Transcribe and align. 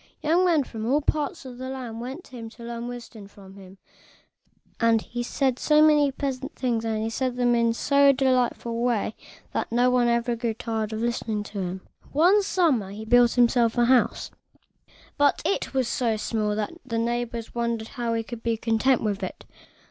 Young 0.23 0.43
men 0.45 0.63
from 0.63 0.87
all 0.87 0.99
parts 0.99 1.45
of 1.45 1.59
the 1.59 1.69
land 1.69 2.01
went 2.01 2.23
to 2.23 2.31
him 2.35 2.49
to 2.49 2.63
learn 2.63 2.87
wisdom 2.87 3.27
from 3.27 3.53
him; 3.53 3.77
and 4.79 4.99
he 4.99 5.21
said 5.21 5.59
so 5.59 5.79
many 5.79 6.11
pleasant 6.11 6.55
things, 6.55 6.83
and 6.83 7.13
said 7.13 7.35
them 7.35 7.53
in 7.53 7.71
so 7.71 8.11
delightful 8.11 8.71
a 8.71 8.81
way, 8.81 9.15
that 9.53 9.71
no 9.71 9.91
one 9.91 10.07
ever 10.07 10.35
grew 10.35 10.55
tired 10.55 10.91
of 10.91 11.01
listening 11.01 11.43
to 11.43 11.59
him. 11.61 11.81
One 12.11 12.41
summer 12.41 12.89
he 12.89 13.05
built 13.05 13.33
himself 13.33 13.77
a 13.77 13.85
house, 13.85 14.31
but 15.19 15.39
it 15.45 15.71
was 15.71 15.87
so 15.87 16.17
small 16.17 16.55
that 16.55 16.71
his 16.89 16.99
neighbors 16.99 17.53
wondered 17.53 17.89
how 17.89 18.15
he 18.15 18.23
could 18.23 18.41
be 18.41 18.57
content 18.57 19.03
with 19.03 19.21
it. 19.21 19.45